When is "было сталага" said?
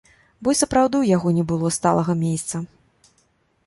1.53-2.19